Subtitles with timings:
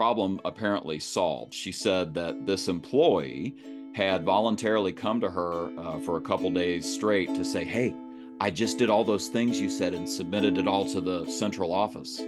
[0.00, 1.52] problem apparently solved.
[1.52, 3.54] She said that this employee
[3.94, 7.94] had voluntarily come to her uh, for a couple days straight to say, Hey,
[8.40, 11.70] I just did all those things you said and submitted it all to the central
[11.70, 12.22] office.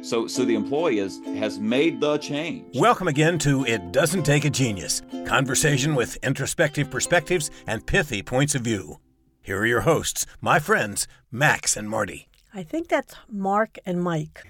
[0.00, 2.74] So, so the employee is, has made the change.
[2.74, 8.54] Welcome again to It Doesn't Take a Genius conversation with introspective perspectives and pithy points
[8.54, 9.00] of view.
[9.42, 12.30] Here are your hosts, my friends, Max and Marty.
[12.54, 14.46] I think that's Mark and Mike.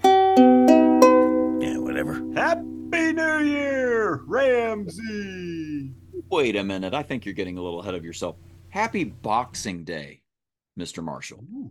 [1.89, 2.15] Yeah, whatever.
[2.35, 5.93] Happy New Year, Ramsey.
[6.31, 6.93] Wait a minute.
[6.93, 8.37] I think you're getting a little ahead of yourself.
[8.69, 10.23] Happy Boxing Day,
[10.79, 11.03] Mr.
[11.03, 11.45] Marshall.
[11.51, 11.71] Ooh,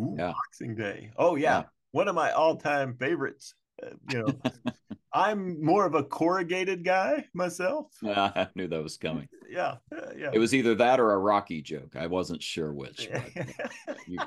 [0.00, 0.32] ooh Yeah.
[0.32, 1.10] Boxing Day.
[1.16, 1.62] Oh yeah, Yeah.
[1.92, 3.54] one of my all-time favorites.
[3.82, 4.72] Uh, you know,
[5.14, 7.86] I'm more of a corrugated guy myself.
[8.04, 9.28] I knew that was coming.
[9.48, 10.30] Yeah, uh, yeah.
[10.32, 11.96] It was either that or a Rocky joke.
[11.96, 13.08] I wasn't sure which.
[13.86, 14.18] but you-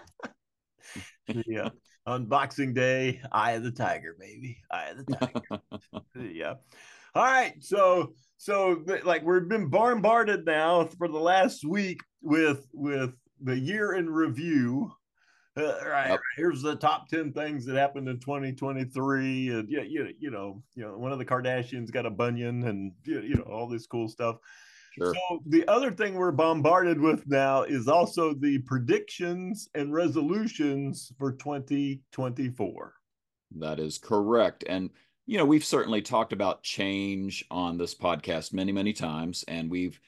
[1.46, 1.70] yeah.
[2.08, 4.58] On Boxing Day, Eye of the Tiger, baby.
[4.72, 5.16] Eye of the
[6.16, 6.32] Tiger.
[6.32, 6.54] yeah.
[7.14, 7.62] All right.
[7.62, 13.94] So so like we've been bombarded now for the last week with with the year
[13.96, 14.90] in review.
[15.58, 16.20] Uh, right, Yep.
[16.38, 20.84] here's the top 10 things that happened in 2023 and yeah you, you know you
[20.84, 24.08] know one of the kardashians got a bunion and you you know all this cool
[24.08, 24.38] stuff
[24.98, 25.14] Sure.
[25.14, 31.34] so the other thing we're bombarded with now is also the predictions and resolutions for
[31.34, 32.94] 2024.
[33.60, 34.64] That is correct.
[34.68, 34.90] And,
[35.26, 39.46] you know, we've certainly talked about change on this podcast many, many times.
[39.48, 40.00] And we've,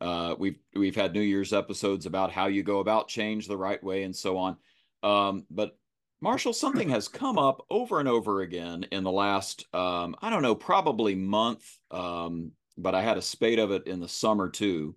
[0.00, 3.82] uh, we've, we've had New Year's episodes about how you go about change the right
[3.82, 4.56] way and so on.
[5.02, 5.76] Um, but
[6.20, 10.42] Marshall, something has come up over and over again in the last, um, I don't
[10.42, 11.64] know, probably month.
[11.90, 14.96] Um, but I had a spate of it in the summer too,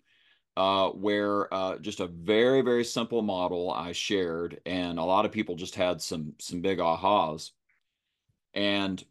[0.57, 5.31] uh, where uh, just a very, very simple model I shared, and a lot of
[5.31, 7.51] people just had some some big ahas.
[8.53, 9.03] And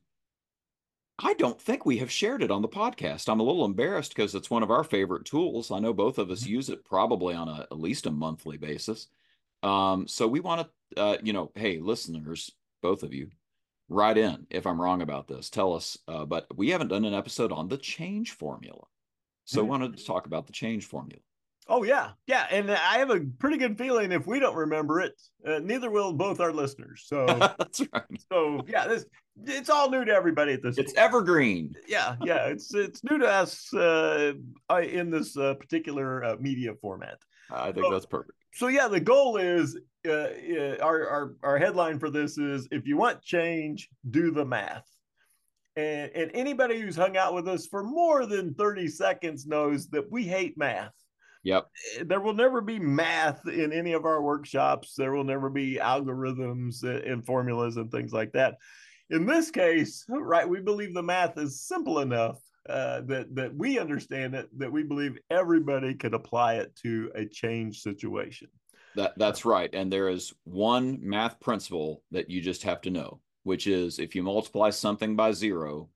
[1.21, 3.29] I don't think we have shared it on the podcast.
[3.29, 5.71] I'm a little embarrassed because it's one of our favorite tools.
[5.71, 9.09] I know both of us use it probably on a, at least a monthly basis.
[9.65, 13.31] Um, so we want to, uh, you know, hey, listeners, both of you,
[13.89, 15.51] write in if I'm wrong about this.
[15.51, 15.99] Tell us.
[16.07, 18.85] Uh, but we haven't done an episode on the change formula.
[19.45, 19.69] So I Mhm.
[19.69, 21.21] wanted to talk about the change formula.
[21.71, 25.21] Oh yeah, yeah, and I have a pretty good feeling if we don't remember it,
[25.47, 27.05] uh, neither will both our listeners.
[27.07, 27.27] So,
[27.59, 28.03] That's right.
[28.33, 29.05] so yeah, this
[29.45, 30.79] it's all new to everybody at this.
[30.79, 31.05] It's point.
[31.05, 31.75] evergreen.
[31.87, 34.33] yeah, yeah, it's it's new to us uh,
[34.83, 37.19] in this uh, particular uh, media format.
[37.51, 37.93] I think Oh.
[37.93, 38.33] that's perfect.
[38.55, 42.97] So yeah, the goal is uh, our, our our headline for this is if you
[42.97, 44.87] want change, do the math.
[45.77, 50.11] And and anybody who's hung out with us for more than 30 seconds knows that
[50.11, 50.93] we hate math.
[51.45, 51.69] Yep.
[52.01, 54.95] Uh, There will never be math in any of our workshops.
[54.95, 58.57] There will never be algorithms and formulas and things like that.
[59.11, 62.39] In this case, right, we believe the math is simple enough
[62.69, 67.25] uh, that that we understand it, that we believe everybody could apply it to a
[67.25, 68.49] change situation.
[68.99, 69.73] That that's right.
[69.73, 74.17] And there is one math principle that you just have to know, which is if
[74.17, 75.89] you multiply something by zero,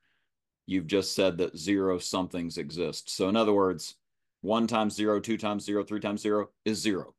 [0.67, 3.11] you've just said that zero somethings exist.
[3.11, 3.97] So in other words,
[4.43, 7.17] one times zero, two times zero, three times zero is zero.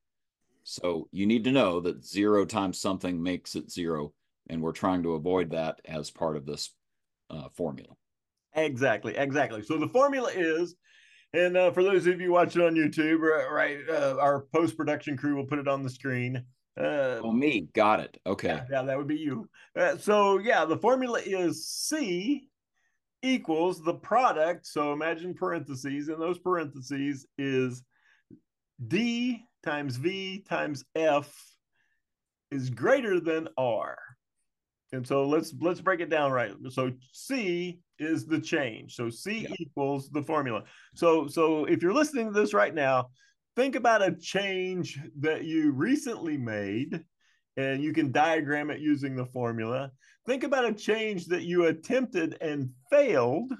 [0.64, 4.14] So you need to know that zero times something makes it zero.
[4.50, 6.70] And we're trying to avoid that as part of this
[7.30, 7.94] uh, formula.
[8.56, 9.62] Exactly, exactly.
[9.64, 10.76] So the formula is,
[11.34, 13.20] and uh, for those of you watching on YouTube,
[13.52, 16.44] right, uh, our post production crew will put it on the screen.
[16.80, 17.68] Uh, Oh, me.
[17.74, 18.18] Got it.
[18.26, 18.48] Okay.
[18.50, 19.48] yeah, yeah, that would be you.
[19.78, 22.48] Uh, so yeah, the formula is C
[23.22, 24.66] equals the product.
[24.66, 27.84] So imagine parentheses, and those parentheses is
[28.88, 31.34] D times V times F
[32.52, 33.98] is greater than R.
[34.92, 36.52] And so let's let's break it down right.
[36.70, 38.96] So C is the change.
[38.96, 39.56] So C Yeah.
[39.60, 40.64] equals the formula.
[40.96, 43.10] So so if you're listening to this right now,
[43.56, 47.04] think about a change that you recently made
[47.58, 49.92] and you can diagram it using the formula.
[50.26, 53.52] Think about a change that you attempted and failed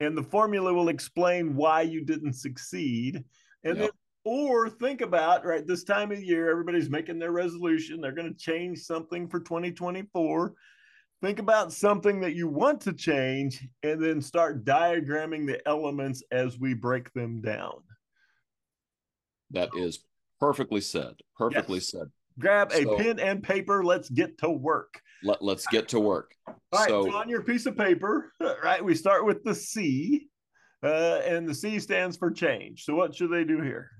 [0.00, 3.24] and the formula will explain why you didn't succeed.
[3.64, 3.90] And then
[4.24, 8.38] or think about right this time of year everybody's making their resolution they're going to
[8.38, 10.52] change something for 2024
[11.20, 16.58] think about something that you want to change and then start diagramming the elements as
[16.58, 17.82] we break them down
[19.50, 20.00] That is
[20.40, 21.14] perfectly said.
[21.36, 21.90] Perfectly Yes.
[21.90, 22.08] said.
[22.38, 26.34] grab a pen and paper let's get to work Let, let's get to work.
[26.46, 28.32] all right so so on your piece of paper
[28.62, 30.28] right we start with the c
[30.84, 33.90] uh, and the c stands for change so what should they do here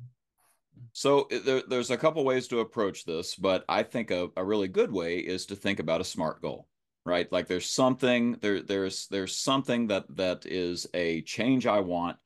[0.93, 4.69] So there, there's a couple ways to approach this, but I think a, a really
[4.69, 6.67] good way is to think about a SMART goal,
[7.09, 7.31] right?
[7.33, 12.17] Like there's something there there's there's something that that is a change I want.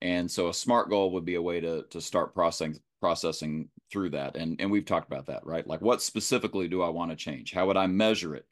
[0.00, 4.10] And so a smart goal would be a way to to start processing processing through
[4.10, 4.36] that.
[4.36, 5.66] And and we've talked about that, right?
[5.66, 7.52] Like what specifically do I want to change?
[7.52, 8.46] How would I measure it?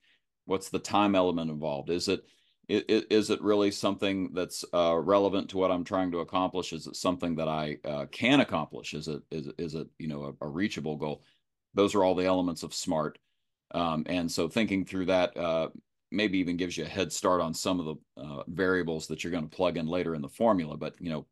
[0.46, 1.90] What's the time element involved?
[1.90, 2.24] Is it
[2.70, 6.72] is it really something that's uh, relevant to what I'm trying to accomplish?
[6.72, 8.94] Is it something that I uh, can accomplish?
[8.94, 11.24] Is it is is it you know a, a, reachable goal?
[11.74, 13.18] Those are all the elements of SMART,
[13.72, 15.68] um, and so thinking through that uh,
[16.10, 19.30] maybe even gives you a head start on some of the uh, variables that you're
[19.30, 20.76] going to plug in later in the formula.
[20.76, 21.26] But you know,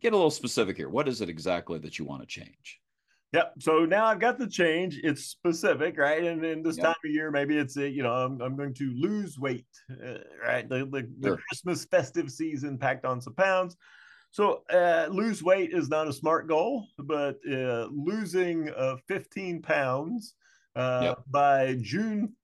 [0.00, 0.88] get a little specific here.
[0.88, 2.80] What is it exactly that you want to change?
[3.32, 3.54] Yep.
[3.60, 4.98] So now I've got the change.
[5.04, 6.24] It's specific, right?
[6.24, 6.86] And in this yep.
[6.86, 10.18] time of year, maybe it's a, you know I'm, I'm going to lose weight, uh,
[10.44, 10.68] right?
[10.68, 11.36] The, the, sure.
[11.36, 13.76] the, Christmas festive season packed on some pounds.
[14.32, 20.34] So uh, lose weight is not a smart goal, but uh, losing uh, 15 pounds
[20.76, 21.18] uh, yep.
[21.28, 22.34] by June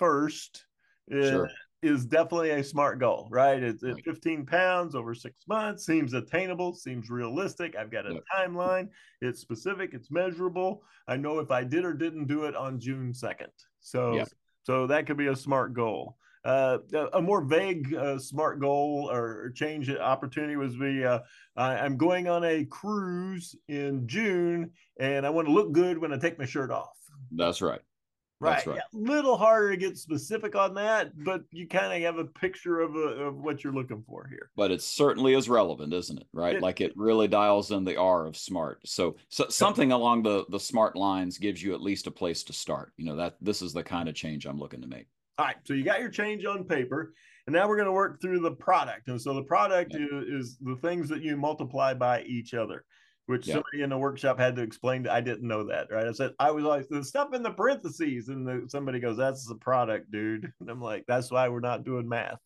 [0.00, 0.62] 1st
[1.10, 1.48] sure
[1.82, 3.62] is definitely a smart goal, right?
[3.62, 4.04] It's right.
[4.04, 7.76] 15 pounds over six months, seems attainable, seems realistic.
[7.76, 8.22] I've got a yep.
[8.36, 8.88] timeline,
[9.20, 10.82] it's specific, it's measurable.
[11.06, 13.48] I know if I did or didn't do it on June 2nd.
[13.80, 14.28] So, yep.
[14.64, 16.17] so that could be a smart goal.
[16.44, 16.78] Uh,
[17.12, 21.20] a more vague uh, smart goal or change opportunity was be uh,
[21.56, 26.18] I'm going on a cruise in June and I want to look good when I
[26.18, 26.96] take my shirt off.
[27.32, 27.80] That's right.
[28.40, 28.64] Right.
[28.66, 28.76] right.
[28.76, 32.80] Yeah, little harder to get specific on that, but you kind of have a picture
[32.80, 34.50] of, a, of what you're looking for here.
[34.54, 36.26] But it certainly is relevant, isn't it?
[36.32, 36.54] Right.
[36.54, 38.80] It, like it really dials in the R of smart.
[38.84, 42.52] So, so something along the the smart lines gives you at least a place to
[42.52, 42.92] start.
[42.96, 45.08] You know that this is the kind of change I'm looking to make.
[45.38, 45.56] All right.
[45.64, 47.14] So you got your change on paper,
[47.46, 49.08] and now we're going to work through the product.
[49.08, 50.06] And so the product yeah.
[50.12, 52.84] is, is the things that you multiply by each other
[53.28, 53.54] which yeah.
[53.54, 56.06] somebody in the workshop had to explain to, I didn't know that, right?
[56.06, 58.28] I said, I was like, the stuff in the parentheses.
[58.28, 60.50] And the, somebody goes, that's the product, dude.
[60.60, 62.38] And I'm like, that's why we're not doing math.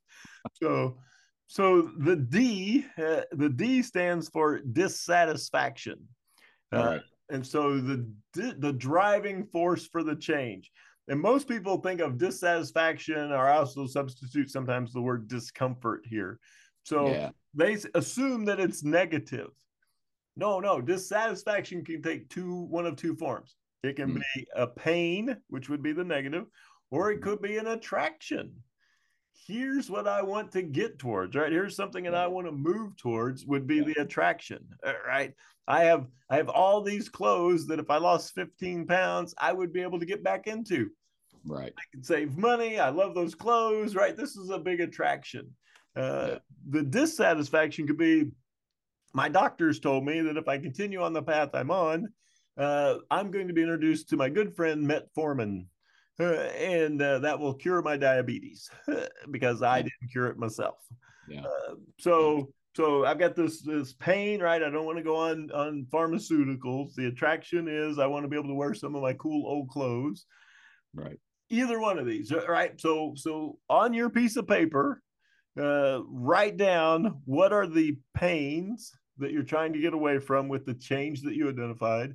[0.61, 0.99] so,
[1.47, 6.00] so the D, uh, the D stands for dissatisfaction.
[6.73, 6.99] Uh,
[7.31, 8.05] And so the
[8.35, 10.71] the driving force for the change.
[11.08, 16.38] And most people think of dissatisfaction, or also substitute sometimes the word discomfort here.
[16.84, 17.31] So yeah.
[17.54, 19.50] they assume that it's negative.
[20.37, 23.56] No, no, dissatisfaction can take two one of two forms.
[23.82, 24.22] It can mm.
[24.34, 26.44] be a pain, which would be the negative,
[26.90, 28.52] or it could be an attraction.
[29.46, 31.50] Here's what I want to get towards, right?
[31.50, 35.34] Here's something that I want to move towards would be the attraction, uh, right?
[35.67, 39.73] I have I have all these clothes that if I lost 15 pounds, I would
[39.73, 40.90] be able to get back into.
[41.44, 41.73] Right.
[41.76, 42.79] I can save money.
[42.79, 44.17] I love those clothes, right?
[44.17, 45.50] This is a big attraction.
[45.96, 46.38] Uh, yeah.
[46.70, 48.31] The dissatisfaction could be
[49.12, 52.08] my doctors told me that if I continue on the path I'm on,
[52.56, 55.67] uh, I'm going to be introduced to my good friend metformin,
[56.30, 58.70] and uh, that will cure my diabetes
[59.30, 60.76] because I didn't cure it myself.
[61.28, 61.42] Yeah.
[61.42, 64.62] Uh, so so I've got this this pain, right?
[64.62, 66.94] I don't want to go on on pharmaceuticals.
[66.94, 69.69] The attraction is I want to be able to wear some of my cool old
[69.69, 70.26] clothes.
[70.94, 71.19] Right.
[71.50, 72.80] Either one of these, right?
[72.80, 75.02] So so on your piece of paper,
[75.60, 80.64] uh, write down what are the pains that you're trying to get away from with
[80.64, 82.14] the change that you identified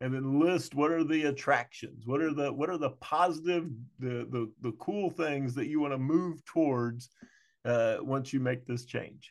[0.00, 3.68] and then list what are the attractions what are the what are the positive
[3.98, 7.10] the the, the cool things that you want to move towards
[7.64, 9.30] uh, once you make this change.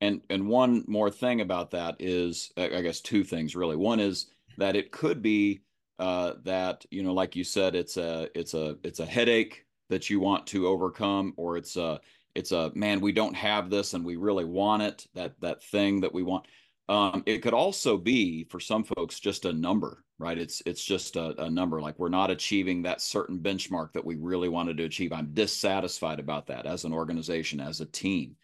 [0.00, 3.76] And and one more thing about that is i guess two things really.
[3.76, 4.26] One is
[4.58, 5.62] that it could be
[5.98, 10.10] uh, that you know like you said it's a it's a it's a headache that
[10.10, 11.98] you want to overcome or it's a
[12.34, 16.00] it's a man we don't have this and we really want it that that thing
[16.02, 16.44] that we want
[16.88, 21.16] um, it could also be for some folks just a number right it's it's just
[21.16, 24.84] a, a, number like we're not achieving that certain benchmark that we really wanted to
[24.84, 28.36] achieve i'm dissatisfied about that as an organization as a team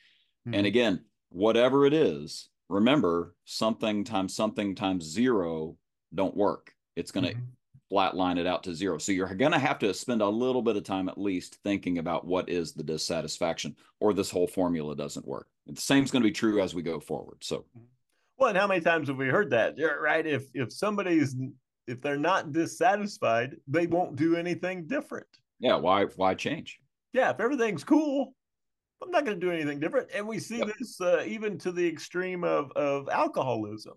[0.47, 0.55] mm-hmm.
[0.55, 5.77] and again whatever it is remember something times something times zero
[6.15, 7.45] don't work it's going to mm-hmm
[7.93, 8.99] flatline it out to zero.
[8.99, 11.99] So you're going to have to spend a little bit of time at least thinking
[11.99, 15.49] about what is the dissatisfaction, or this whole formula doesn't work.
[15.67, 17.39] the same is going to be true as we go forward.
[17.43, 17.67] So,
[18.39, 19.75] well, and how many times have we heard that?
[20.01, 20.27] Right?
[20.27, 21.37] If if somebody's
[21.87, 25.27] if they're not dissatisfied, they won't do anything different.
[25.59, 25.77] Yeah.
[25.77, 26.79] Why why change?
[27.13, 27.31] Yeah.
[27.31, 28.35] If everything's cool,
[29.03, 30.09] I'm not going to do anything different.
[30.15, 30.71] And we see yep.
[30.79, 33.95] this uh, even to the extreme of of alcoholism.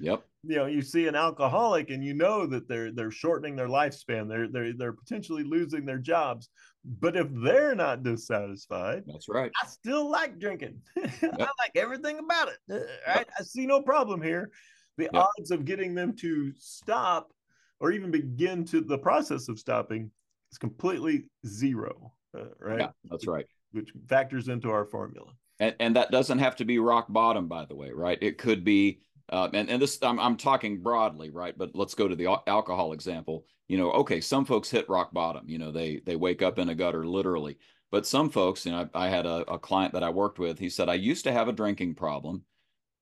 [0.00, 0.24] Yep.
[0.44, 4.28] You know, you see an alcoholic and you know that they're they're shortening their lifespan.
[4.28, 6.48] They're they're they're potentially losing their jobs.
[6.84, 9.50] But if they're not dissatisfied, that's right.
[9.62, 10.80] I still like drinking.
[10.96, 11.34] Yep.
[11.40, 12.58] I like everything about it.
[12.70, 12.74] Uh,
[13.06, 13.26] right?
[13.26, 13.30] Yep.
[13.38, 14.50] I see no problem here.
[14.96, 15.14] The yep.
[15.14, 17.32] odds of getting them to stop
[17.80, 20.10] or even begin to the process of stopping
[20.50, 22.12] is completely zero.
[22.36, 22.80] uh, right?
[22.80, 23.46] Yeah, that's right.
[23.72, 25.32] Which factors into our formula.
[25.60, 28.18] And, and that doesn't have to be rock bottom, by the way, right?
[28.20, 29.00] It could be,
[29.30, 31.56] uh, and, and this, I'm, I'm talking broadly, right?
[31.56, 33.44] But let's go to the alcohol example.
[33.68, 36.70] You know, okay, some folks hit rock bottom, you know, they, they wake up in
[36.70, 37.58] a gutter literally.
[37.90, 40.58] But some folks, you know, I, I had a, a client that I worked with,
[40.58, 42.42] he said, I used to have a drinking problem.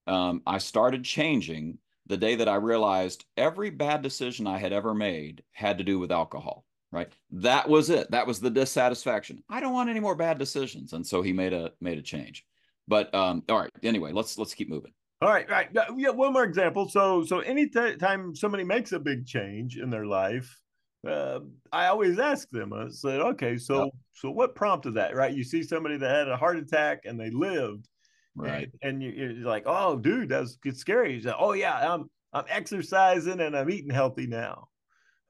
[0.07, 4.95] Um, I started changing the day that I realized every bad decision I had ever
[4.95, 9.61] made had to do with alcohol right that was it that was the dissatisfaction i
[9.61, 12.45] don't want any more bad decisions and so he made a made a change
[12.87, 14.93] but um all right anyway let's let's keep moving
[15.23, 19.79] all right right yeah one more example so so anytime somebody makes a big change
[19.79, 20.61] in their life
[21.09, 21.41] uh,
[21.73, 23.93] i always ask them i said okay so yep.
[24.13, 27.31] so what prompted that right you see somebody that had a heart attack and they
[27.31, 27.89] lived
[28.35, 32.11] right and, and you, are like oh dude that's it's scary Like, oh yeah i'm
[32.33, 34.69] i'm exercising and i'm eating healthy now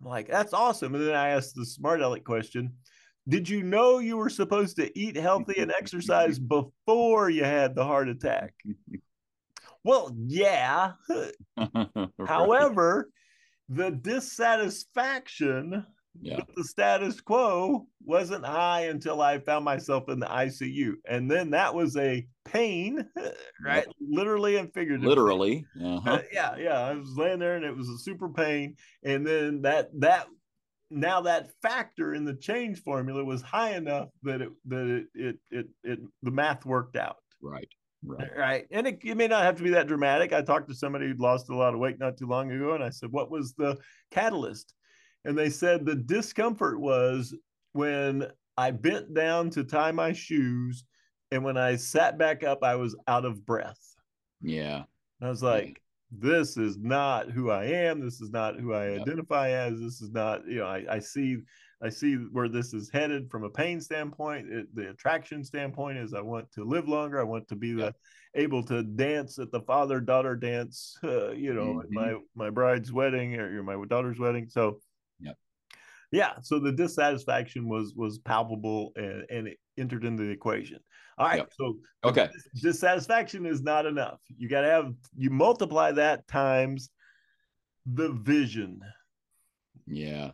[0.00, 0.94] I'm like, that's awesome.
[0.94, 2.72] And then I asked the smart aleck question
[3.28, 7.84] Did you know you were supposed to eat healthy and exercise before you had the
[7.84, 8.54] heart attack?
[9.86, 10.92] well, yeah.
[11.56, 12.08] right.
[12.26, 13.08] However,
[13.68, 15.84] the dissatisfaction
[16.22, 16.36] yeah.
[16.36, 20.94] But the status quo wasn't high until I found myself in the ICU.
[21.08, 23.04] And then that was a pain,
[23.64, 23.86] right?
[23.86, 23.94] Yep.
[24.00, 25.08] Literally and figuratively.
[25.08, 25.66] Literally.
[25.82, 26.10] Uh-huh.
[26.10, 26.80] Uh, yeah, yeah.
[26.80, 28.76] I was laying there and it was a super pain.
[29.04, 30.26] And then that that
[30.90, 35.36] now that factor in the change formula was high enough that it that it it
[35.50, 37.16] it, it the math worked out.
[37.42, 37.68] Right.
[38.06, 38.30] Right.
[38.36, 38.66] Right.
[38.70, 40.32] And it, it may not have to be that dramatic.
[40.32, 42.84] I talked to somebody who'd lost a lot of weight not too long ago, and
[42.84, 43.76] I said, What was the
[44.10, 44.72] catalyst?
[45.24, 47.34] And they said the discomfort was
[47.72, 50.84] when I bent down to tie my shoes.
[51.32, 53.80] And when I sat back up, I was out of breath.
[54.40, 54.84] Yeah.
[55.20, 55.82] I was like,
[56.12, 58.00] this is not who I am.
[58.00, 59.02] This is not who I yep.
[59.02, 59.80] identify as.
[59.80, 61.38] This is not, you know, I, I see
[61.82, 64.50] I see where this is headed from a pain standpoint.
[64.50, 67.20] It, the attraction standpoint is I want to live longer.
[67.20, 67.94] I want to be the
[68.34, 71.94] able to dance at the father daughter dance, uh, you know, mm-hmm.
[71.94, 74.48] my my bride's wedding or my daughter's wedding.
[74.48, 74.80] So
[76.12, 80.78] yeah so the dissatisfaction was was palpable and, and it entered into the equation
[81.18, 82.28] all right so okay
[82.62, 86.90] dissatisfaction is not enough you got to have you multiply that times
[87.86, 88.80] the vision
[89.86, 90.30] yeah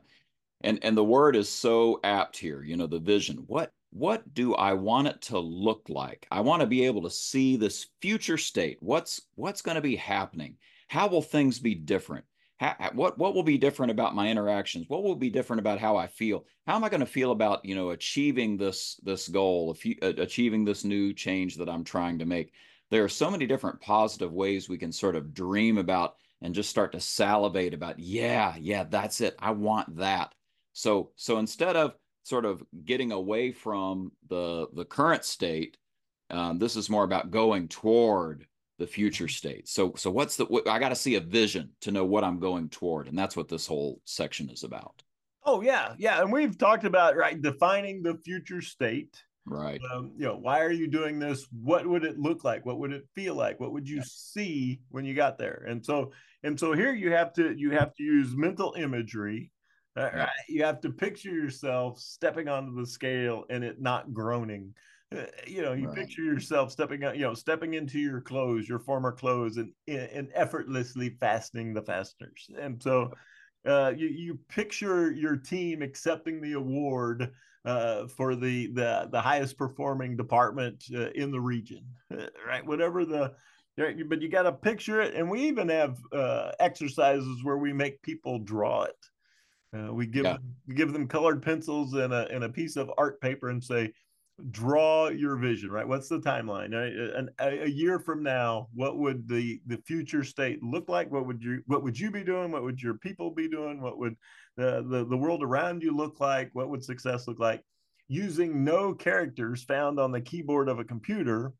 [0.64, 3.45] and and the word is so apt here you know the vision.
[3.47, 6.26] What what do i want it to look like?
[6.31, 8.78] I want to be able to see this future state.
[8.81, 10.57] What's what's going to be happening?
[10.88, 12.25] How will things be different?
[12.57, 14.87] How, what what will be different about my interactions?
[14.88, 16.47] What will be different about how i feel?
[16.66, 20.85] How am i going to feel about you know achieving this this goal achieving this
[20.85, 22.52] new change that i'm trying to make?
[22.90, 26.71] There are so many different positive ways we can sort of dream about and just
[26.71, 29.35] start to salivate about yeah yeah that's it.
[29.38, 30.35] I want that
[30.72, 35.76] so so instead of sort of getting away from the the current state
[36.30, 38.46] um, this is more about going toward
[38.78, 39.68] the future state.
[39.68, 42.40] So so what's the what, I got to see a vision to know what I'm
[42.40, 45.02] going toward and that's what this whole section is about.
[45.44, 49.22] Oh yeah, yeah, and we've talked about right defining the future state.
[49.44, 49.80] Right.
[49.92, 51.46] Um, you know, why are you doing this?
[51.50, 52.64] What would it look like?
[52.64, 53.58] What would it feel like?
[53.58, 54.04] What would you yeah.
[54.06, 55.64] see when you got there?
[55.68, 56.12] And so
[56.42, 59.50] and so here you have to you have to use mental imagery.
[59.96, 60.28] Uh, right.
[60.49, 64.75] You have to picture yourself stepping onto the scale and it not groaning.
[65.14, 65.96] Uh, you know you right.
[65.96, 70.30] picture yourself stepping out you know stepping into your clothes your former clothes and and
[70.34, 72.49] effortlessly fastening the fasteners.
[72.58, 73.12] And so
[73.66, 77.30] uh, you, you picture your team accepting the award
[77.64, 82.64] uh, for the, the the highest performing department uh, in the region uh, right?
[82.64, 83.34] Whatever the
[83.76, 85.14] but you got to picture it.
[85.14, 88.96] And we even have uh, exercises where we make people draw it
[89.72, 90.36] we give yeah.
[90.66, 93.92] we give them colored pencils and a, and a piece of art paper and say
[94.50, 95.86] draw your vision right?
[95.86, 96.74] What's the timeline?
[96.74, 101.10] A, a, year from now what would the the future state look like?
[101.10, 102.50] What would you what would you be doing?
[102.50, 103.80] What would your people be doing?
[103.80, 104.16] What would
[104.56, 106.50] the the, the world around you look like?
[106.52, 107.62] What would success look like?
[108.08, 111.52] Using no characters found on the keyboard of a computer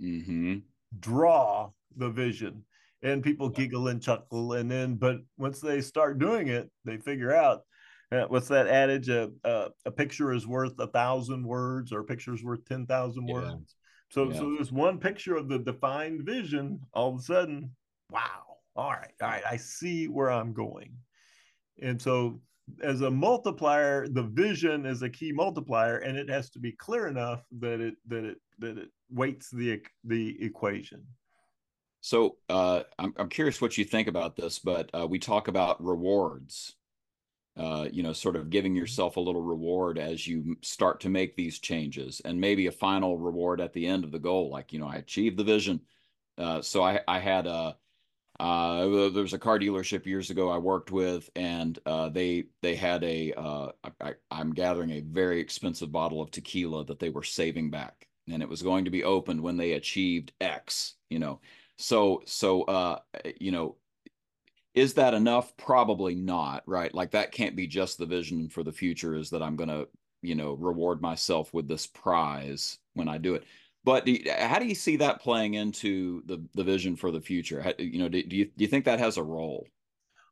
[0.00, 0.58] mm-hmm.
[0.98, 2.64] draw the vision
[3.02, 7.34] and people giggle and chuckle and then but once they start doing it they figure
[7.34, 7.60] out
[8.12, 9.08] uh, what's that adage?
[9.08, 12.86] A, a, a, picture is worth a thousand words, or a picture is worth ten
[12.86, 13.34] thousand yeah.
[13.34, 13.76] words.
[14.10, 14.38] So, yeah.
[14.38, 16.80] so there's one picture of the defined vision.
[16.92, 17.70] All of a sudden,
[18.10, 18.56] wow!
[18.74, 20.92] All right, all right, I see where I'm going.
[21.80, 22.40] And so,
[22.82, 27.06] as a multiplier, the vision is a key multiplier, and it has to be clear
[27.06, 31.06] enough that it that it that it weights the the equation.
[32.02, 35.82] So uh, I'm I'm curious what you think about this, but uh, we talk about
[35.84, 36.74] rewards
[37.56, 41.36] uh, you know, sort of giving yourself a little reward as you start to make
[41.36, 44.78] these changes, and maybe a final reward at the end of the goal, like you
[44.78, 45.80] know, I achieved the vision.
[46.38, 47.76] Uh, so I I had a
[48.40, 52.74] uh, there was a car dealership years ago I worked with, and uh, they they
[52.76, 57.22] had a uh, I, I'm gathering a very expensive bottle of tequila that they were
[57.22, 60.94] saving back, and it was going to be opened when they achieved X.
[61.10, 61.40] You know,
[61.80, 62.98] so so uh,
[63.40, 63.76] you know,
[64.74, 65.56] is that enough?
[65.56, 66.62] Probably not.
[66.66, 66.94] Right?
[66.94, 69.14] Like that can't be just the vision for the future.
[69.14, 69.88] Is that I'm going to
[70.22, 73.44] you know reward myself with this prize when I do it
[73.84, 77.20] but do you, how do you see that playing into the the vision for the
[77.20, 77.62] future?
[77.62, 79.66] How, you know, do, do you do you think that has a role?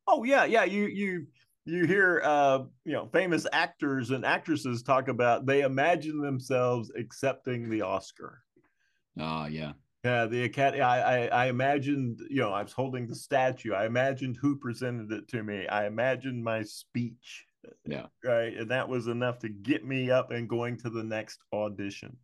[0.07, 0.65] Oh yeah, yeah.
[0.65, 1.27] You you
[1.65, 7.71] you hear uh, you know famous actors and actresses talk about they imagine themselves accepting
[7.71, 8.43] the Oscar.
[9.19, 9.73] Ah, uh, yeah.
[10.05, 10.83] Yeah, the academy.
[10.83, 13.73] I, I I imagined, you know, I was holding the statue.
[13.73, 15.67] I imagined who presented it to me.
[15.67, 17.45] I imagined my speech.
[17.85, 18.07] Yeah.
[18.25, 22.17] Right, and that was enough to get me up and going to the next audition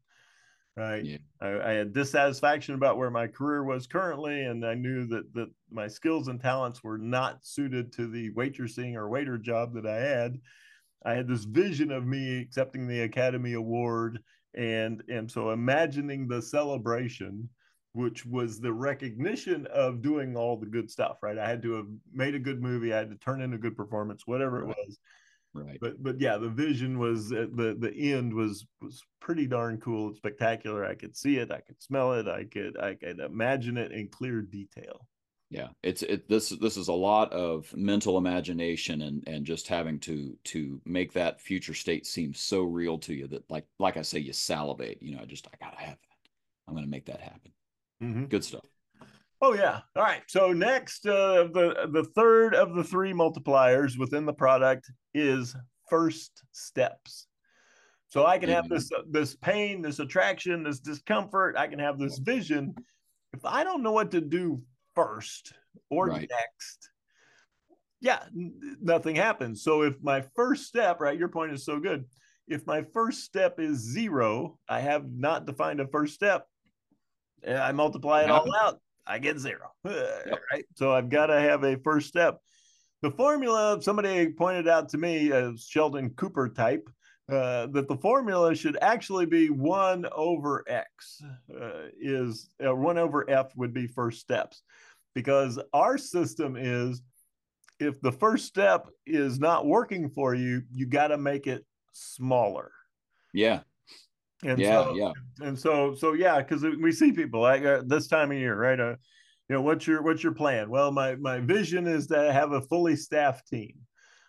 [0.77, 1.19] right yeah.
[1.41, 5.49] I, I, had dissatisfaction about where my career was currently and i knew that that
[5.71, 9.97] my skills and talents were not suited to the waitressing or waiter job that i
[9.97, 10.41] had
[11.05, 14.19] i had this vision of me accepting the academy award
[14.55, 17.49] and and so imagining the celebration
[17.95, 21.39] which was the recognition of doing all the good stuff right?
[21.39, 23.77] I had to have made a good movie i had to turn in a good
[23.77, 24.99] performance whatever it was.
[25.55, 25.79] Right.
[25.81, 30.09] But but yeah the vision was uh, the the end was was pretty darn cool
[30.09, 33.79] and spectacular i could see it i could smell it i could i could imagine
[33.79, 35.07] it in clear detail.
[35.51, 40.01] Yeah it's it this this is a lot of mental imagination and and just having
[40.01, 44.03] to to make that future state seem so real to you that like like i
[44.03, 46.29] say you salivate you know i just i gotta have that.
[46.67, 47.53] I'm gonna make that happen
[48.05, 48.25] mm-hmm.
[48.25, 48.65] good stuff
[49.45, 49.81] Oh yeah.
[49.95, 50.23] All right.
[50.27, 55.55] So next, uh, the the third of the three multipliers within the product is
[55.91, 57.27] first steps.
[58.09, 61.57] So I can have this uh, this pain, this attraction, this discomfort.
[61.59, 62.75] I can have this vision.
[63.35, 64.63] If I don't know what to do
[64.95, 65.53] first
[65.91, 66.31] or right.
[66.31, 66.89] next,
[68.01, 68.23] yeah,
[68.81, 69.63] nothing happens.
[69.63, 72.07] So if my first step, right, your point is so good.
[72.49, 76.47] If my first step is zero, I have not defined a first step.
[77.49, 78.81] I multiply it all out.
[79.07, 79.71] I get zero.
[79.85, 80.41] Yep.
[80.53, 80.65] Right.
[80.77, 82.39] So I've got to have a first step.
[83.03, 86.89] The formula, somebody pointed out to me, a Sheldon Cooper type,
[87.31, 91.23] uh, that the formula should actually be one over X
[91.59, 94.63] uh, is uh, one over F would be first steps
[95.15, 97.03] because our system is
[97.81, 102.71] if the first step is not working for you, you got to make it smaller.
[103.33, 103.61] Yeah.
[104.43, 105.13] And yeah, so, yeah.
[105.41, 108.79] And so, so yeah, because we see people like uh, this time of year, right?
[108.79, 108.97] Uh,
[109.49, 110.71] you know, what's your what's your plan?
[110.71, 113.75] Well, my my vision is to have a fully staffed team.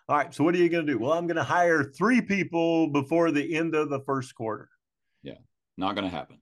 [0.07, 0.33] All right.
[0.33, 0.99] So what are you going to do?
[0.99, 4.69] Well, I'm going to hire three people before the end of the first quarter.
[5.23, 5.37] Yeah,
[5.77, 6.39] not going to happen.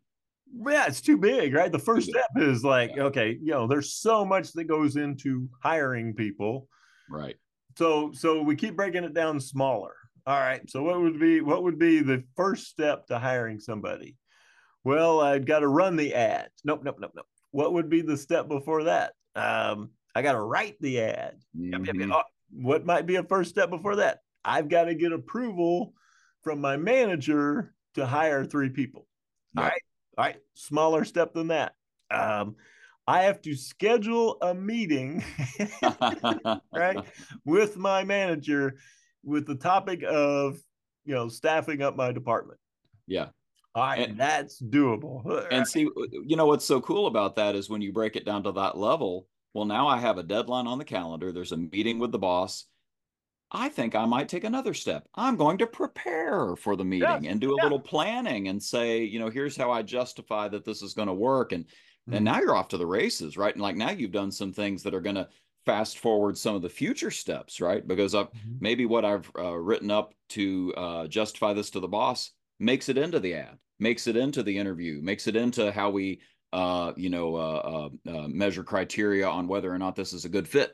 [0.68, 1.72] Yeah, it's too big, right?
[1.72, 3.04] The first step is like, yeah.
[3.04, 6.68] okay, you know, there's so much that goes into hiring people.
[7.10, 7.36] Right.
[7.78, 9.96] So so we keep breaking it down smaller.
[10.26, 10.68] All right.
[10.70, 14.16] So what would be what would be the first step to hiring somebody?
[14.84, 16.50] Well, I've got to run the ad.
[16.64, 17.26] Nope, nope, nope, nope.
[17.52, 19.14] What would be the step before that?
[19.36, 21.40] Um, I got to write the ad.
[21.58, 22.12] Mm-hmm.
[22.52, 24.20] What might be a first step before that?
[24.44, 25.94] I've got to get approval
[26.44, 29.08] from my manager to hire three people.
[29.58, 29.82] All right.
[30.18, 30.38] All right.
[30.56, 31.74] Smaller step than that.
[32.12, 32.56] Um,
[33.08, 35.24] I have to schedule a meeting,
[36.74, 36.98] right,
[37.46, 38.78] with my manager
[39.24, 40.58] with the topic of
[41.06, 42.60] you know staffing up my department.
[43.08, 43.28] Yeah.
[43.76, 45.48] All right, and, that's doable.
[45.50, 45.90] And see,
[46.26, 48.78] you know what's so cool about that is when you break it down to that
[48.78, 49.28] level.
[49.54, 51.32] Well, now I have a deadline on the calendar.
[51.32, 52.66] There's a meeting with the boss.
[53.52, 55.08] I think I might take another step.
[55.14, 57.64] I'm going to prepare for the meeting and do a yeah.
[57.64, 61.14] little planning and say, you know, here's how I justify that this is going to
[61.14, 61.52] work.
[61.52, 62.16] And mm-hmm.
[62.16, 63.54] and now you're off to the races, right?
[63.54, 65.30] And like now you've done some things that are going to
[65.66, 67.88] fast forward some of the future steps, right?
[67.88, 68.56] Because I've, mm-hmm.
[68.60, 72.98] maybe what I've uh, written up to uh, justify this to the boss makes it
[72.98, 76.22] into the ad, makes it into the interview, makes it into how we,
[76.52, 80.30] uh, you know, uh, uh, uh, measure criteria on whether or not this is a
[80.30, 80.74] good fit.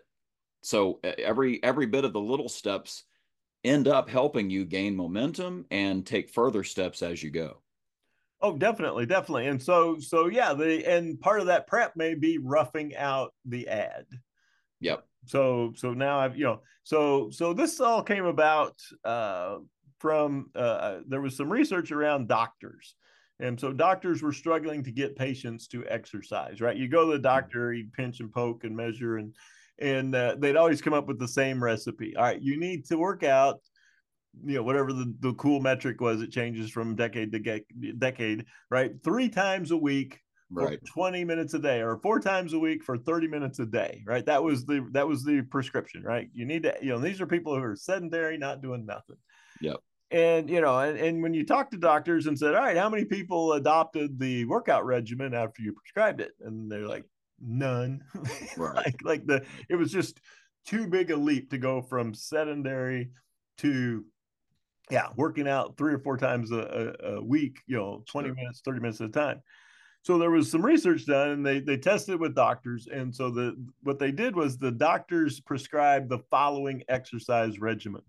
[0.62, 3.06] So every every bit of the little steps
[3.63, 7.62] end up helping you gain momentum and take further steps as you go.
[8.41, 9.47] Oh, definitely, definitely.
[9.47, 13.67] And so, so yeah, the and part of that prep may be roughing out the
[13.67, 14.06] ad.
[14.81, 15.05] Yep.
[15.25, 19.57] So so now I've you know so so this all came about uh,
[19.99, 22.95] from uh, uh, there was some research around doctors.
[23.41, 26.75] And so doctors were struggling to get patients to exercise, right?
[26.75, 27.23] You go to the mm-hmm.
[27.23, 29.33] doctor, you pinch and poke and measure and
[29.81, 32.15] and uh, they'd always come up with the same recipe.
[32.17, 33.61] All right, you need to work out
[34.45, 38.45] you know whatever the, the cool metric was it changes from decade to ge- decade
[38.69, 40.19] right three times a week
[40.51, 40.79] right.
[40.85, 44.25] 20 minutes a day or four times a week for 30 minutes a day right?
[44.25, 46.29] That was the that was the prescription right?
[46.33, 49.17] You need to you know these are people who are sedentary not doing nothing.
[49.62, 49.77] Yep.
[50.12, 52.89] And you know and, and when you talk to doctors and said all right how
[52.89, 56.31] many people adopted the workout regimen after you prescribed it?
[56.41, 57.05] And they're like
[57.39, 58.01] none.
[58.57, 58.75] Right.
[58.75, 60.19] like like the it was just
[60.65, 63.12] too big a leap to go from sedentary
[63.59, 64.03] to
[64.91, 68.35] yeah working out three or four times a, a, a week you know 20 Sure.
[68.35, 69.41] minutes 30 minutes at a time
[70.01, 73.55] so there was some research done and they they tested with doctors and so the
[73.83, 78.01] what they did was the doctors prescribed the following exercise regimen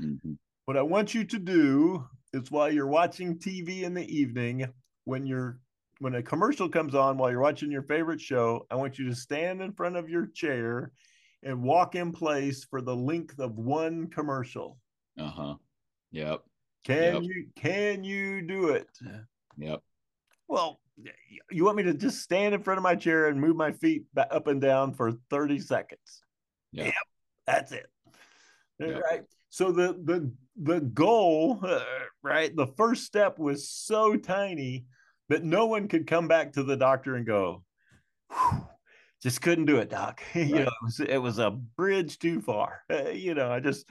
[0.00, 0.36] Mhm.
[0.66, 4.66] what I want you to do is while you're watching TV in the evening,
[5.04, 5.58] when you're
[6.00, 9.14] when a commercial comes on while you're watching your favorite show, I want you to
[9.16, 10.92] stand in front of your chair
[11.42, 14.78] and walk in place for the length of one commercial.
[15.18, 15.56] uh-huh
[16.12, 16.44] yep
[16.84, 17.22] Can Yep.
[17.24, 18.88] you can you do it?
[19.56, 19.80] yep
[20.46, 20.80] Well,
[21.50, 24.04] you want me to just stand in front of my chair and move my feet
[24.16, 26.22] up and down for 30 seconds?
[26.72, 26.84] Yeah.
[26.84, 26.94] Yep,
[27.46, 27.86] that's it.
[28.78, 28.98] Yeah.
[28.98, 29.22] Right.
[29.50, 31.80] So the the the goal, uh,
[32.22, 32.54] right?
[32.54, 34.84] The first step was so tiny
[35.28, 37.64] that no one could come back to the doctor and go,
[39.22, 40.22] just couldn't do it, doc.
[40.34, 42.82] you know, it was, it was a bridge too far.
[42.90, 43.86] Uh, you know, I just,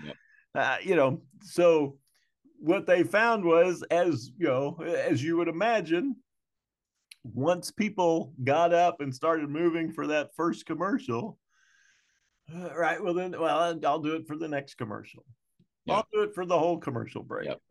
[0.55, 1.97] uh, you know, so
[2.59, 6.15] what they found was, as you know, as you would imagine,
[7.33, 11.37] once people got up and started moving for that first commercial,
[12.53, 13.01] uh, right?
[13.03, 15.25] Well, then, well, I'll do it for the next commercial.
[15.89, 17.47] I'll do it for the whole commercial break.
[17.47, 17.61] Yep.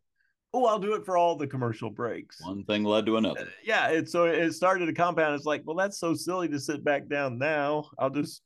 [0.54, 2.40] Oh, I'll do it for all the commercial breaks.
[2.40, 5.34] one thing led to Uh, another yeah, it so it started a compound.
[5.34, 7.90] It's like, well, that's so silly to sit back down now.
[7.98, 8.42] I'll just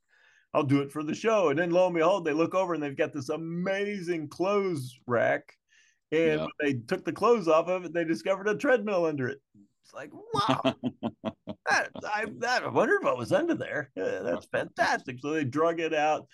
[0.52, 1.50] I'll do it for the show.
[1.50, 5.54] And then lo and behold, they look over and they've got this amazing clothes rack.
[6.10, 9.38] And when they took the clothes off of it, they discovered a treadmill under it.
[9.90, 10.74] It's like, wow.
[11.68, 13.90] that, I, that, I wondered what was under there.
[13.96, 15.18] That's fantastic.
[15.20, 16.26] So they drug it out,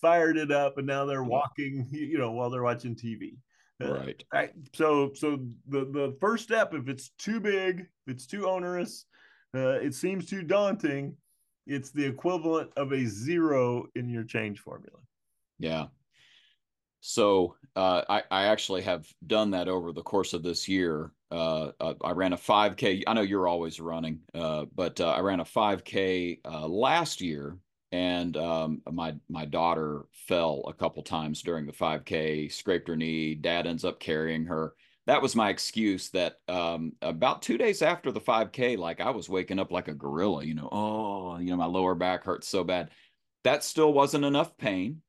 [0.00, 3.36] fired it up, and now they're walking, you know, while they're watching TV.
[3.82, 8.26] Uh, right right so so the the first step if it's too big if it's
[8.26, 9.06] too onerous
[9.56, 11.16] uh, it seems too daunting
[11.66, 14.98] it's the equivalent of a zero in your change formula
[15.58, 15.86] Yeah.
[17.00, 21.12] So uh, I, I actually have done that over the course of this year.
[21.30, 23.04] Uh, uh, I ran a 5K.
[23.06, 27.56] I know you're always running, uh, but uh, I ran a 5K uh, last year,
[27.92, 33.34] and um, my my daughter fell a couple times during the 5K, scraped her knee.
[33.34, 34.74] Dad ends up carrying her.
[35.06, 36.10] That was my excuse.
[36.10, 39.94] That um, about two days after the 5K, like I was waking up like a
[39.94, 40.44] gorilla.
[40.44, 42.90] You know, oh, you know, my lower back hurts so bad.
[43.44, 45.00] That still wasn't enough pain.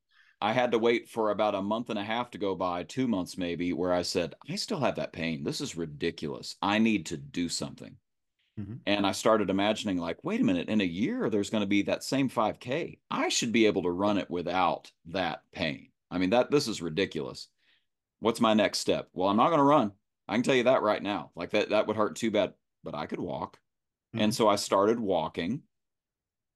[0.42, 3.08] I had to wait for about a month and a half to go by, two
[3.08, 5.44] months maybe, where I said, I still have that pain.
[5.44, 6.56] This is ridiculous.
[6.62, 7.98] I need to do something.
[8.60, 8.80] Mhm.
[8.86, 11.84] And I started imagining, like, wait a minute, in a year, there's going to be
[11.84, 13.00] that same 5K.
[13.10, 15.92] I should be able to run it without that pain.
[16.10, 17.48] I mean, that this is ridiculous.
[18.20, 19.10] What's my next step?
[19.14, 19.94] Well, I'm not going to run.
[20.28, 21.32] I can tell you that right now.
[21.36, 23.60] Like that, that would hurt too bad, but I could walk.
[24.14, 25.64] And so I started walking.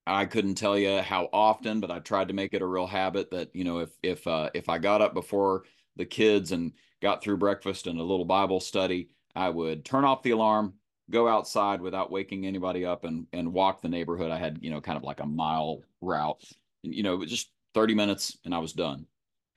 [0.07, 3.31] I couldn't tell you how often, but I tried to make it a real habit
[3.31, 5.63] that, you know, if if uh if I got up before
[5.95, 10.21] the kids and got through breakfast and a little Bible study, I would turn off
[10.21, 10.75] the alarm,
[11.09, 14.31] go outside without waking anybody up and and walk the neighborhood.
[14.31, 16.43] I had, you know, kind of like a mile route.
[16.83, 19.07] You know, just 30 minutes and I was done.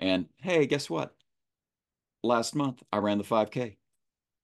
[0.00, 1.14] And hey, guess what?
[2.22, 3.76] Last month I ran the 5K.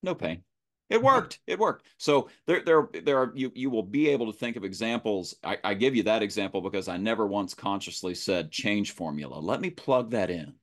[0.03, 0.43] No pain.
[0.91, 1.41] It worked.
[1.47, 1.87] It worked.
[1.99, 3.51] So there, there, there are you.
[3.55, 5.35] You will be able to think of examples.
[5.43, 9.39] I, I give you that example because I never once consciously said change formula.
[9.39, 10.55] Let me plug that in,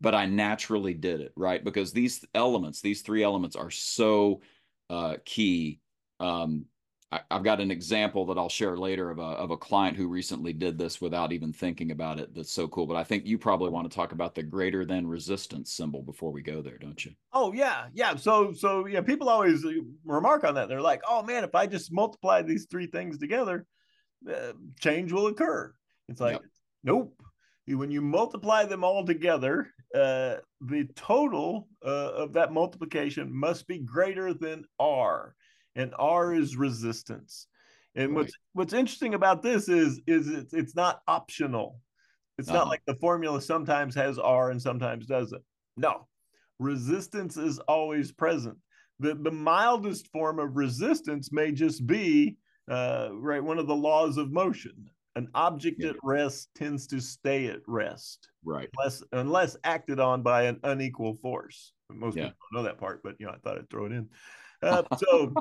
[0.00, 4.40] but I naturally did it right because these elements, these three elements, are so
[4.88, 5.80] uh, key.
[6.20, 6.64] Um,
[7.10, 10.08] I, I've got an example that I'll share later of a of a client who
[10.08, 12.34] recently did this without even thinking about it.
[12.34, 12.86] That's so cool.
[12.86, 16.32] But I think you probably want to talk about the greater than resistance symbol before
[16.32, 17.12] we go there, don't you?
[17.32, 19.70] oh yeah yeah so so yeah people always uh,
[20.04, 23.66] remark on that they're like oh man if i just multiply these three things together
[24.28, 25.72] uh, change will occur
[26.08, 26.44] it's like Yep.
[26.84, 27.22] nope
[27.66, 33.78] when you multiply them all together uh, the total uh, of that multiplication must be
[33.78, 35.34] greater than r
[35.76, 37.46] and r is resistance
[37.94, 41.80] and what's what's interesting about this is is it's, it's not optional
[42.38, 42.70] it's not Uh-huh.
[42.70, 45.42] like the formula sometimes has r and sometimes doesn't
[45.76, 46.06] no
[46.58, 48.56] resistance is always present
[48.98, 52.36] the the mildest form of resistance may just be
[52.70, 55.90] uh, right one of the laws of motion an object Yeah.
[55.90, 58.68] at rest tends to stay at rest Right.
[58.78, 61.72] unless unless acted on by an unequal force.
[61.90, 62.24] Most Yeah.
[62.24, 64.08] people don't know that part, but you know, I thought I'd throw it in.
[64.62, 65.32] Uh, so,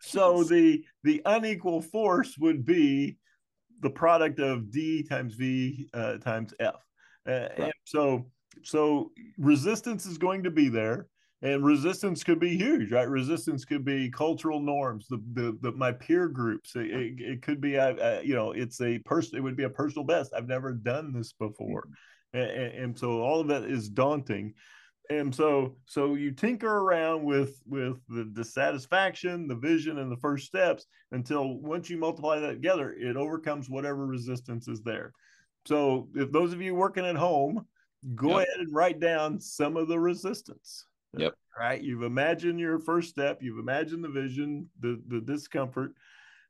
[0.00, 3.16] so the the unequal force would be
[3.80, 6.76] the product of D times V uh, times F.
[7.28, 8.30] Uh, And so,
[8.62, 11.08] so resistance is going to be there,
[11.42, 13.08] and resistance could be huge, right?
[13.08, 16.76] Resistance could be cultural norms, the the, the my peer groups.
[16.76, 19.38] It, it, it could be, a, a, you know, it's a person.
[19.38, 20.32] It would be a personal best.
[20.34, 21.88] I've never done this before,
[22.32, 24.54] and, and so all of that is daunting
[25.10, 30.46] and so so you tinker around with with the dissatisfaction the vision and the first
[30.46, 35.12] steps until once you multiply that together it overcomes whatever resistance is there.
[35.66, 37.66] So if those of you working at home
[38.14, 38.48] go Yep.
[38.48, 40.86] ahead and write down some of the resistance.
[41.16, 41.34] Yep.
[41.58, 41.80] right?
[41.82, 45.92] You've imagined your first step you've imagined the vision the the discomfort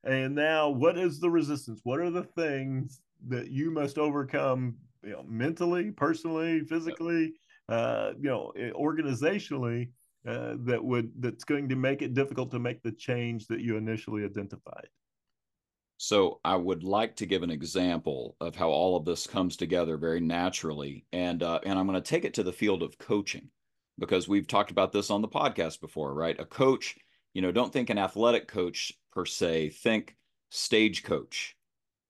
[0.04, 1.80] and now what is the resistance?
[1.82, 7.32] What are the things that you must overcome you know mentally personally physically
[7.68, 9.90] uh, you know, eh, organizationally,
[10.26, 13.76] uh, that would that's going to make it difficult to make the change that you
[13.76, 14.88] initially identified.
[15.96, 19.96] So I would like to give an example of how all of this comes together
[19.96, 23.48] very naturally, and uh, and I'm going to take it to the field of coaching
[23.98, 26.38] because we've talked about this on the podcast before, right?
[26.40, 26.96] A coach,
[27.32, 29.70] you know, don't think an athletic coach per se.
[29.70, 30.16] Think
[30.50, 31.56] stage coach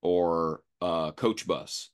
[0.03, 1.91] or uh, coach bus.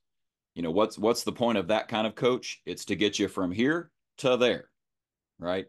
[0.61, 2.61] You know, what's what's the point of that kind of coach?
[2.66, 4.68] It's to get you from here to there,
[5.38, 5.68] right?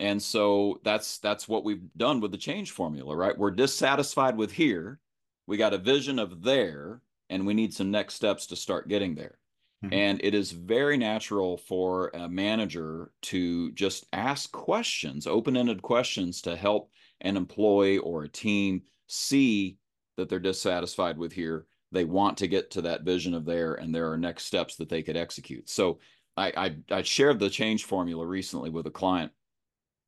[0.00, 3.38] And so that's that's what we've done with the change formula, right?
[3.38, 4.98] We're dissatisfied with here
[5.46, 9.14] we got a vision of there and we need some next steps to start getting
[9.14, 9.38] there
[9.84, 9.92] Mhm.
[9.92, 16.56] and it is very natural for a manager to just ask questions open-ended questions to
[16.56, 19.78] help an employee or a team see
[20.16, 23.94] that they're dissatisfied with here they want to get to that vision of there and
[23.94, 25.98] there are next steps that they could execute so
[26.36, 29.32] i i, I shared the change formula recently with a client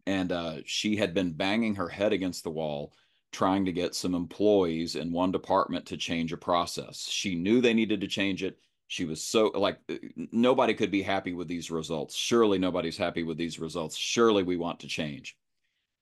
[0.06, 2.92] and uh, she had been banging her head against the wall
[3.34, 7.08] trying to get some employees in one department to change a process.
[7.10, 8.58] She knew they needed to change it.
[8.86, 9.78] She was so like
[10.30, 12.14] nobody could be happy with these results.
[12.14, 13.96] Surely nobody's happy with these results.
[13.96, 15.36] Surely we want to change.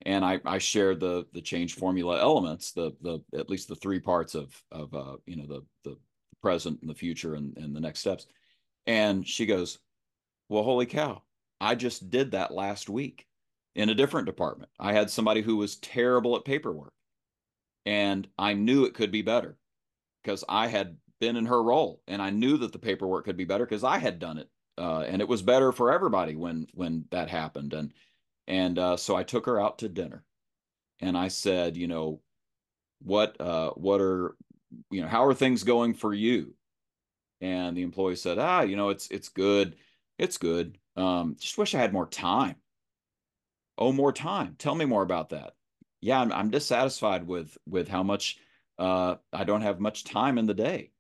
[0.05, 4.01] And I, I shared the the change formula elements, the the at least the three
[4.01, 5.97] parts of of uh, you know the the
[6.41, 8.27] present and the future and, and the next steps.
[8.87, 9.79] And she goes,
[10.49, 11.23] Well, holy cow,
[11.61, 13.27] I just did that last week
[13.75, 14.71] in a different department.
[14.79, 16.93] I had somebody who was terrible at paperwork
[17.87, 19.57] and I knew it could be better
[20.23, 23.45] because I had been in her role and I knew that the paperwork could be
[23.45, 24.49] better because I had done it.
[24.79, 27.75] Uh, and it was better for everybody when when that happened.
[27.75, 27.93] And
[28.53, 30.25] and uh, so I took her out to dinner
[31.01, 32.21] and I said, you know,
[33.01, 34.37] what uh, what are
[34.91, 36.55] you know how are things going for you?
[37.41, 39.77] And the employee said, ah, you know, it's it's good,
[40.19, 40.79] it's good.
[40.97, 42.57] Um, just wish I had more time.
[43.79, 44.55] Oh, more time.
[44.59, 45.55] Tell me more about that
[46.03, 48.37] yeah, I'm, I'm dissatisfied with with how much
[48.79, 50.91] uh, I don't have much time in the day.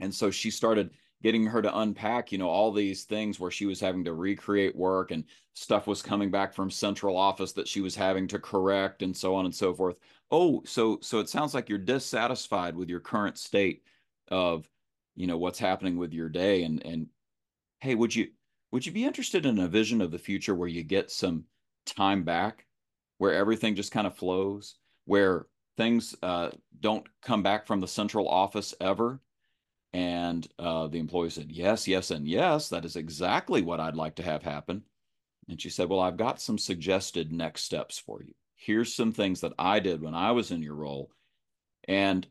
[0.00, 0.90] And so she started
[1.24, 4.76] getting her to unpack, you know, all these things where she was having to recreate
[4.76, 9.02] work and stuff was coming back from central office that she was having to correct
[9.02, 9.96] and so on and so forth.
[10.30, 13.82] Oh, so so it sounds like you're dissatisfied with your current state
[14.28, 14.68] of,
[15.16, 17.08] you know, what's happening with your day and and
[17.80, 18.28] hey, would you
[18.70, 21.44] would you be interested in a vision of the future where you get some
[21.86, 22.66] time back
[23.18, 28.28] where everything just kind of flows, where things uh, don't come back from the central
[28.28, 29.20] office ever.
[29.94, 32.68] And uh, the employee said, Yes, yes, and yes.
[32.68, 34.82] That is exactly what I'd like to have happen.
[35.48, 38.34] And she said, Well, I've got some suggested next steps for you.
[38.56, 41.10] Here's some things that I did when I was in your role.
[41.86, 42.26] And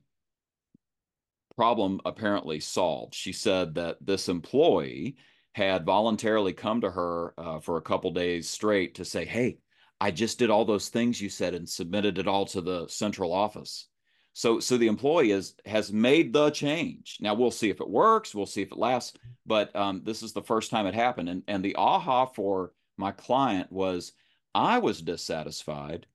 [1.55, 3.15] problem apparently solved.
[3.15, 5.15] She said that this employee
[5.53, 9.59] had voluntarily come to her uh, for a couple days straight to say, Hey,
[10.01, 13.31] I just did all those things you said and submitted it all to the central
[13.31, 13.87] office.
[14.33, 17.17] So, so the employee is, has made the change.
[17.21, 18.33] Now we'll see if it works.
[18.33, 19.17] We'll see if it lasts.
[19.45, 21.29] But um, this is the first time it happened.
[21.29, 24.13] And, and the aha for my client was
[24.55, 26.07] I was dissatisfied,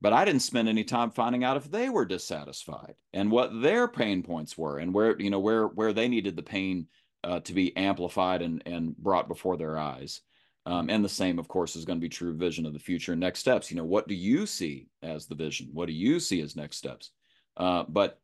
[0.00, 3.88] but I didn't spend any time finding out if they were dissatisfied and what their
[3.88, 6.86] pain points were and where, you know, where, where they needed the pain
[7.24, 10.20] uh, to be amplified and, and brought before their eyes.
[10.66, 13.12] Um, and the same, of course, is going to be true vision of the future
[13.12, 13.70] and next steps.
[13.70, 15.70] You know, what do you see as the vision?
[15.72, 17.10] What do you see as next steps?
[17.60, 18.18] Uh, but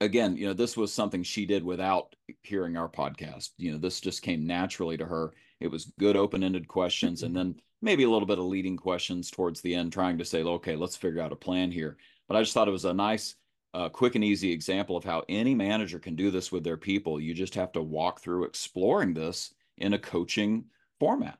[0.00, 3.50] again, you know, this was something she did without hearing our podcast.
[3.56, 5.32] You know, this just came naturally to her.
[5.60, 9.30] It was good open ended questions and then maybe a little bit of leading questions
[9.30, 11.96] towards the end, trying to say, okay, let's figure out a plan here.
[12.28, 13.34] But I just thought it was a nice
[13.74, 17.20] a quick and easy example of how any manager can do this with their people.
[17.20, 20.64] You just have to walk through exploring this in a coaching
[20.98, 21.38] format.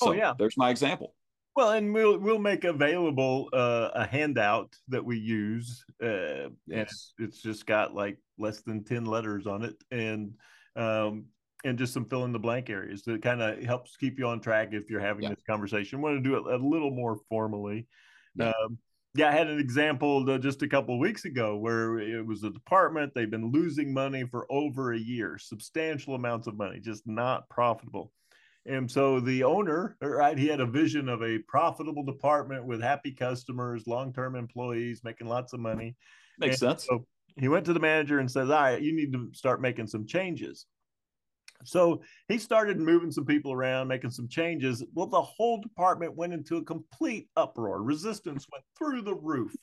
[0.00, 0.32] Oh, yeah.
[0.38, 1.14] there's my example.
[1.56, 7.42] Well, and we'll we'll make available uh, a handout that we use, uh, and it's
[7.42, 10.34] just got like less than ten letters on it, and
[10.76, 11.26] um,
[11.64, 14.40] and just some fill in the blank areas that kind of helps keep you on
[14.40, 15.30] track if you're having Yeah.
[15.30, 16.00] this conversation.
[16.00, 17.88] Want to do it a little more formally.
[18.36, 18.52] Yeah.
[18.64, 18.78] Um,
[19.14, 22.44] yeah, I had an example uh, just a couple of weeks ago where it was
[22.44, 27.08] a department they've been losing money for over a year, substantial amounts of money, just
[27.08, 28.12] not profitable.
[28.66, 33.12] And so the owner, right, he had a vision of a profitable department with happy
[33.12, 35.96] customers, long-term employees, making lots of money.
[36.38, 36.86] Makes And sense.
[36.86, 39.86] So he went to the manager and says, "All right, you need to start making
[39.86, 40.66] some changes."
[41.64, 44.82] So he started moving some people around, making some changes.
[44.94, 47.82] Well, the whole department went into a complete uproar.
[47.82, 49.54] Resistance went through the roof.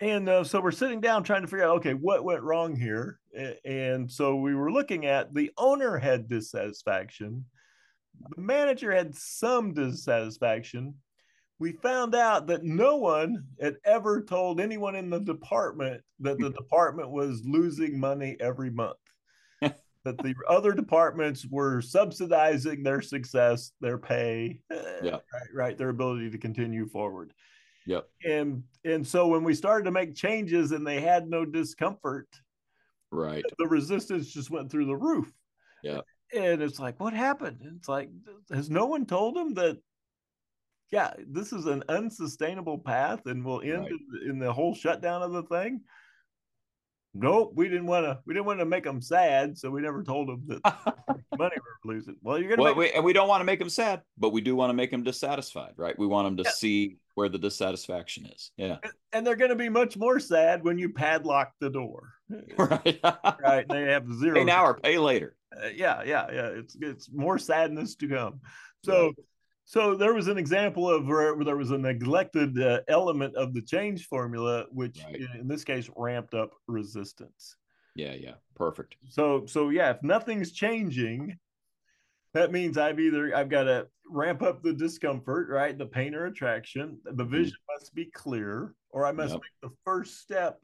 [0.00, 3.18] And uh, so we're sitting down trying to figure out, okay, what went wrong here?
[3.64, 7.44] And so we were looking at the owner had dissatisfaction,
[8.36, 10.94] the manager had some dissatisfaction.
[11.58, 16.50] We found out that no one had ever told anyone in the department that the
[16.58, 18.96] department was losing money every month.
[19.60, 25.10] that the other departments were subsidizing their success, their pay, uh, Yeah.
[25.32, 27.32] right, right, their ability to continue forward.
[27.86, 28.08] Yep.
[28.24, 32.28] And and so when we started to make changes and they had no discomfort,
[33.10, 33.44] Right.
[33.58, 35.30] the resistance just went through the roof.
[35.82, 36.00] Yeah.
[36.36, 37.58] And it's like, what happened?
[37.76, 38.10] It's like,
[38.50, 39.78] has no one told them that,
[40.90, 43.90] yeah, this is an unsustainable path and will end Right.
[43.90, 45.80] in, the- in the whole shutdown of the thing?
[47.16, 48.18] Nope, we didn't want to.
[48.26, 50.60] We didn't want to make them sad, so we never told them that
[51.38, 52.16] money we're losing.
[52.22, 54.40] Well, you're gonna well, we, and we don't want to make them sad, but we
[54.40, 55.96] do want to make them dissatisfied, right?
[55.96, 56.50] We want them to Yeah.
[56.50, 58.50] see where the dissatisfaction is.
[58.56, 58.78] Yeah.
[59.12, 62.14] and they're going to be much more sad when you padlock the door,
[62.58, 62.98] right.
[63.40, 63.68] right?
[63.68, 64.34] They have zero.
[64.34, 65.36] Pay now or pay later.
[65.62, 66.46] Uh, yeah, yeah, yeah.
[66.48, 68.40] It's it's more sadness to come.
[68.84, 69.12] So,
[69.64, 73.62] so there was an example of where, there was a neglected uh, element of the
[73.62, 75.22] change formula, which Right.
[75.40, 77.56] in, this case ramped up resistance.
[77.94, 78.14] Yeah.
[78.14, 78.34] Yeah.
[78.56, 78.96] Perfect.
[79.08, 81.38] So, so yeah, if nothing's changing,
[82.34, 85.78] that means I've either I've got to ramp up the discomfort, right?
[85.78, 86.98] The pain or attraction.
[87.04, 89.40] The vision must be clear, or I must Yep.
[89.42, 90.60] make the first step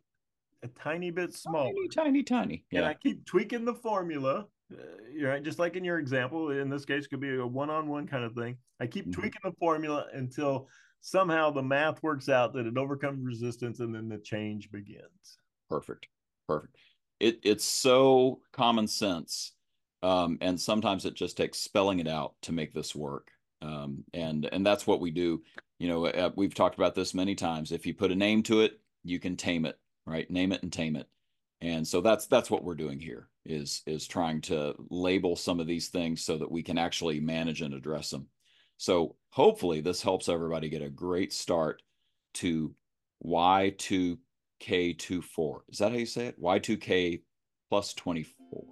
[0.62, 1.72] a tiny bit smaller.
[1.72, 2.64] Tiny, tiny, tiny.
[2.72, 4.46] And I keep tweaking the formula.
[4.72, 4.76] Uh,
[5.22, 8.34] know, just like in your example, in this case, could be a one-on-one kind of
[8.34, 8.56] thing.
[8.78, 9.12] I keep Mhm.
[9.12, 10.68] tweaking the formula until
[11.00, 15.38] somehow the math works out that it overcomes resistance, and then the change begins.
[15.68, 16.08] Perfect.
[16.46, 16.76] Perfect.
[17.18, 19.52] It it's so common sense.
[20.02, 23.30] Um, and sometimes it just takes spelling it out to make this work.
[23.60, 25.42] Um, and and that's what we do.
[25.78, 27.72] You know, uh, we've talked about this many times.
[27.72, 30.30] If you put a name to it, you can tame it, right?
[30.30, 31.08] Name it and tame it.
[31.62, 35.66] And so that's that's what we're doing here is is trying to label some of
[35.66, 38.28] these things so that we can actually manage and address them.
[38.78, 41.82] So hopefully this helps everybody get a great start
[42.34, 42.74] to
[43.24, 45.60] Y2K24.
[45.68, 46.40] Is that how you say it?
[46.40, 47.22] Y2K
[47.68, 48.64] plus 24.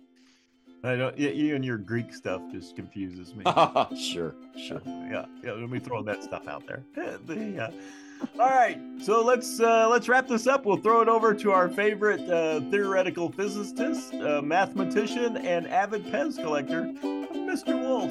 [0.85, 1.19] I don't.
[1.19, 3.45] Yeah, you and your Greek stuff just confuses me.
[3.99, 4.81] sure, sure.
[4.87, 5.53] yeah, yeah.
[5.53, 6.85] Let me throw that stuff out there.
[7.27, 7.71] the, uh,
[8.39, 10.65] all right, so let's uh, let's wrap this up.
[10.65, 16.37] We'll throw it over to our favorite uh, theoretical physicist, uh, mathematician, and avid Pez
[16.37, 17.81] collector, Mr.
[17.81, 18.11] Wolf.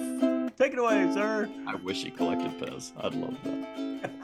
[0.57, 1.49] Take it away, sir.
[1.67, 2.91] I wish he collected Pez.
[2.99, 4.11] I'd love that.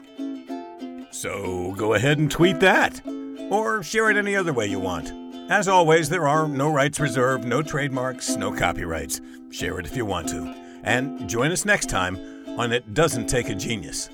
[1.14, 3.00] So go ahead and tweet that.
[3.48, 5.12] Or share it any other way you want.
[5.48, 9.20] As always, there are no rights reserved, no trademarks, no copyrights.
[9.50, 10.52] Share it if you want to.
[10.82, 12.16] And join us next time
[12.58, 14.10] on It Doesn't Take a Genius.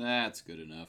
[0.00, 0.88] That's good enough.